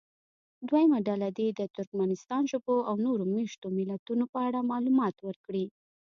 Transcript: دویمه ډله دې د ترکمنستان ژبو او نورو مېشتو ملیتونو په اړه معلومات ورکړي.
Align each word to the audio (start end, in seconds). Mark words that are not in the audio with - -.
دویمه 0.67 0.99
ډله 1.07 1.27
دې 1.37 1.47
د 1.59 1.61
ترکمنستان 1.75 2.43
ژبو 2.51 2.75
او 2.89 2.95
نورو 3.05 3.23
مېشتو 3.33 3.67
ملیتونو 3.77 4.23
په 4.33 4.39
اړه 4.47 4.67
معلومات 4.71 5.15
ورکړي. 5.27 5.65